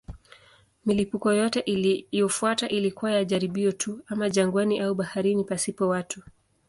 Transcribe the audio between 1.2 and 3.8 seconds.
yote iliyofuata ilikuwa ya jaribio